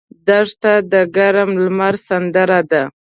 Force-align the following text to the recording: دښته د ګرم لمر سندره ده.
دښته 0.27 0.73
د 0.91 0.93
ګرم 1.15 1.51
لمر 1.63 1.93
سندره 2.07 2.59
ده. 2.71 2.83